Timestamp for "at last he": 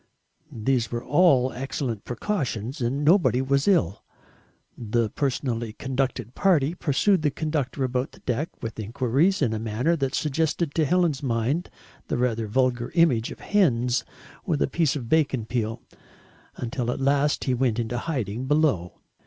16.89-17.53